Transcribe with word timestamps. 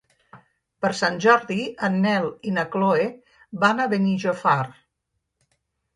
Per 0.85 0.89
Sant 0.99 1.19
Jordi 1.25 1.67
en 1.89 1.99
Nel 2.07 2.25
i 2.49 2.55
na 2.57 2.65
Chloé 2.77 3.07
van 3.65 3.85
a 3.85 3.89
Benijòfar. 3.93 4.59